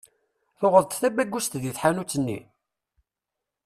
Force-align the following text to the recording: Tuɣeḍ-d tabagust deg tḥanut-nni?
Tuɣeḍ-d 0.59 0.91
tabagust 0.99 1.53
deg 1.57 1.69
tḥanut-nni? 1.75 2.39